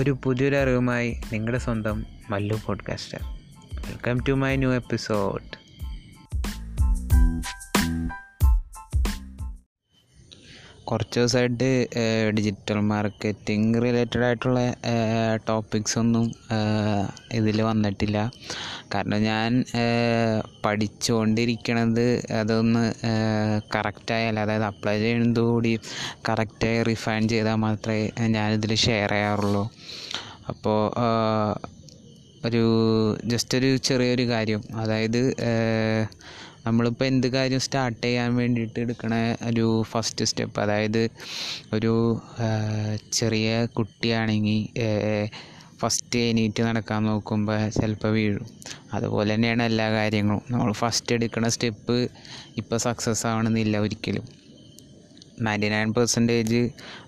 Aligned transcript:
ഒരു 0.00 0.18
പുതിയൊരു 0.22 0.56
അറിവുമായി 0.56 1.20
നിങ്ങളുടെ 1.32 1.58
സ്വന്തം 1.58 2.06
Mallu 2.30 2.56
podcaster 2.66 3.18
welcome 3.74 4.20
to 4.28 4.32
my 4.32 4.56
new 4.56 4.72
episode 4.72 5.42
കുറച്ച് 10.88 11.16
ദിവസമായിട്ട് 11.18 11.68
ഡിജിറ്റൽ 12.36 12.78
മാർക്കറ്റിംഗ് 12.92 13.80
റിലേറ്റഡ് 13.84 14.24
ആയിട്ടുള്ള 14.28 14.60
ടോപ്പിക്സ് 15.48 15.96
ഒന്നും 15.98 16.24
ഇതിൽ 17.38 17.58
വന്നിട്ടില്ല. 17.68 18.18
കാരണം 18.94 19.20
ഞാൻ 19.22 19.50
പഠിച്ചുകൊണ്ടിരിക്കണത് 20.64 22.06
അതൊന്ന് 22.40 22.84
കറക്റ്റായാൽ 23.74 24.38
അതായത് 24.44 24.66
അപ്ലൈ 24.70 24.96
ചെയ്യുന്നതോടുകൂടി 25.04 25.72
കറക്റ്റായി 26.28 26.80
റിഫൈൻ 26.90 27.22
ചെയ്താൽ 27.34 27.58
മാത്രമേ 27.66 28.04
ഞാനിതിൽ 28.36 28.74
ഷെയർ 28.86 29.12
ചെയ്യാറുള്ളൂ. 29.16 29.64
അപ്പോൾ 30.52 30.80
ഒരു 32.48 32.64
ജസ്റ്റ് 33.32 33.54
ഒരു 33.58 33.70
ചെറിയൊരു 33.86 34.24
കാര്യം. 34.32 34.60
അതായത് 34.82 35.22
നമ്മളിപ്പോൾ 36.66 37.04
എന്ത് 37.04 37.26
കാര്യം 37.36 37.60
സ്റ്റാർട്ട് 37.66 38.02
ചെയ്യാൻ 38.06 38.30
വേണ്ടിയിട്ട് 38.40 38.78
എടുക്കണ 38.84 39.14
ഒരു 39.50 39.66
ഫസ്റ്റ് 39.92 40.24
സ്റ്റെപ്പ് 40.30 40.58
അതായത് 40.60 41.02
ഒരു 41.72 41.92
ചെറിയ 43.12 43.48
കുട്ടിയാണെങ്കിൽ 43.78 44.60
ഫസ്റ്റ് 45.82 46.18
എണീറ്റ് 46.30 46.62
നടക്കാൻ 46.62 47.00
നോക്കുമ്പോൾ 47.10 47.60
ചിലപ്പോൾ 47.76 48.10
വീഴും. 48.16 48.46
അതുപോലെ 48.92 49.30
തന്നെയാണ് 49.34 49.62
എല്ലാ 49.70 49.86
കാര്യങ്ങളും. 49.90 50.42
നമ്മൾ 50.52 50.72
ഫസ്റ്റ് 50.80 51.14
എടുക്കുന്ന 51.16 51.48
സ്റ്റെപ്പ് 51.54 51.96
ഇപ്പോൾ 52.60 52.78
സക്സസ് 52.86 53.24
ആവണമെന്നില്ല 53.30 53.78
ഒരിക്കലും. 53.78 54.26
നയന്റി 55.46 55.68
നയൻ 55.74 55.90
പെർസെന്റേജ് 55.98 56.60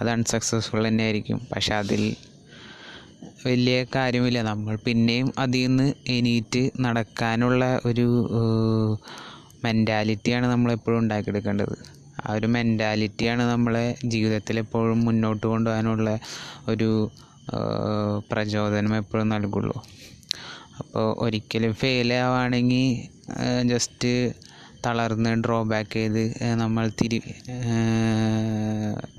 അത് 0.00 0.08
അൺസക്സസ്ഫുൾ 0.14 0.80
തന്നെ 0.88 1.04
ആയിരിക്കും 1.04 1.38
പക്ഷെ 1.52 1.72
അതിൽ 1.74 2.02
വലിയ 3.46 3.76
കാര്യമില്ല. 3.94 4.42
നമ്മൾ 4.50 4.74
പിന്നെയും 4.86 5.28
അതിൽ 5.38 5.62
നിന്ന് 5.66 5.86
എണീറ്റ് 6.16 6.62
നടക്കാനുള്ള 6.84 7.64
ഒരു 7.86 8.06
മെന്റാലിറ്റിയാണ് 9.64 10.46
നമ്മളെപ്പോഴും 10.46 10.98
ഉണ്ടാക്കിയെടുക്കേണ്ടത്. 10.98 11.76
ആ 12.26 12.32
ഒരു 12.32 12.46
മെന്റാലിറ്റിയാണ് 12.46 13.42
നമ്മളെ 13.42 13.86
ജീവിതത്തിൽ 14.04 14.58
എപ്പോഴും 14.58 15.04
മുന്നോട്ട് 15.04 15.46
കൊണ്ടുപോകാനുള്ള 15.46 16.08
ഒരു 16.68 16.88
പ്രചോദനം 18.30 18.94
എപ്പോഴും 18.96 19.28
നൽകുള്ളൂ. 19.28 19.76
അപ്പോൾ 20.78 21.06
ഒരിക്കലും 21.24 21.72
ഫെയിൽ 21.74 22.12
ആവുകയാണെങ്കിൽ 22.12 22.84
ജസ്റ്റ് 23.68 24.10
തളർന്ന് 24.86 25.30
ഡ്രോ 25.44 25.58
ബാക്ക് 25.62 25.90
ചെയ്ത് 25.90 26.22
നമ്മൾ 26.54 26.84
തിരി 27.00 27.18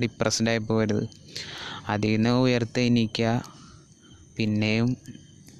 ഡിപ്രസ്ഡായി 0.02 0.62
പോകരുത്. 0.68 1.06
അതിൽ 1.90 2.14
നിന്ന് 2.16 2.32
ഉയർത്തി 2.44 2.82
എണീക്കുക. 2.82 3.32
പിന്നെയും 4.38 4.90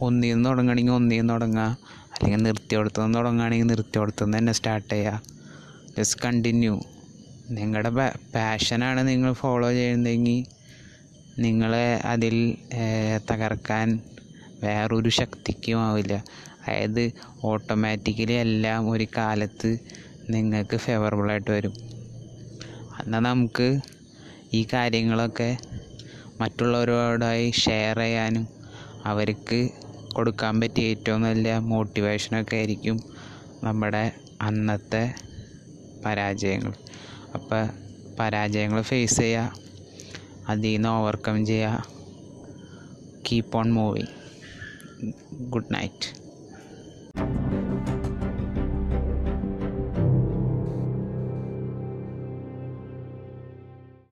ഒന്നിൽ 0.02 0.34
നിന്ന് 0.34 0.50
തുടങ്ങണമെങ്കിൽ 0.50 0.94
ഒന്നിൽ 0.94 1.18
നിന്ന് 1.18 1.34
തുടങ്ങുക 1.34 1.66
അല്ലെങ്കിൽ 2.14 2.42
നിർത്തിയോടത്തു 2.44 3.00
നിന്ന് 3.02 3.18
തുടങ്ങുകയാണെങ്കിൽ 3.18 3.68
നിർത്തിയോടത്തു 3.68 4.24
നിന്ന് 4.24 4.38
തന്നെ 4.38 4.54
സ്റ്റാർട്ട് 4.54 4.94
ചെയ്യുക 4.94 5.22
ജസ്റ്റ് 5.98 6.22
കണ്ടിന്യൂ 6.24 6.76
നിങ്ങളുടെ 7.50 7.92
പാഷനാണ് 8.36 9.08
നിങ്ങൾ 9.08 9.34
ഫോളോ 9.34 9.70
ചെയ്യുന്നതെങ്കിൽ 9.72 10.40
നിങ്ങളെ 11.40 11.88
അതിൽ 12.06 12.36
തകർക്കാൻ 13.32 13.88
വേറൊരു 14.64 15.10
ശക്തിക്കും 15.10 15.80
ആവില്ല. 15.88 16.14
അതായത് 16.62 17.04
ഓട്ടോമാറ്റിക്കലി 17.44 18.36
എല്ലാം 18.46 18.90
ഒരു 18.90 19.08
കാലത്ത് 19.18 19.70
നിങ്ങൾക്ക് 20.30 20.78
ഫേവറബിളായിട്ട് 20.78 21.52
വരും. 21.52 21.74
എന്നാൽ 23.02 23.20
നമുക്ക് 23.20 23.68
ഈ 24.54 24.68
കാര്യങ്ങളൊക്കെ 24.74 25.50
മറ്റുള്ളവരോടായി 26.42 27.52
ഷെയർ 27.64 27.98
ചെയ്യാനും 27.98 28.46
അവർക്ക് 29.06 29.60
കൊടുക്കാൻ 30.16 30.54
പറ്റിയ 30.62 30.90
ഏറ്റവും 30.90 31.22
നല്ല 31.22 31.58
മോട്ടിവേഷനൊക്കെ 31.72 32.56
ആയിരിക്കും 32.56 32.98
നമ്മുടെ 33.64 34.04
അന്നത്തെ 34.42 35.04
പരാജയങ്ങൾ. 36.06 36.74
അപ്പോൾ 37.36 37.64
പരാജയങ്ങൾ 38.20 38.82
ഫേസ് 38.82 39.18
ചെയ്യുക 39.18 39.56
അതിൽ 40.50 40.72
നിന്ന് 40.74 40.90
ഓവർകം 40.90 41.46
ചെയ്യുക 41.46 41.86
keep 43.28 43.58
on 43.58 43.68
moving 43.74 44.14
good 45.50 45.74
night 45.74 46.08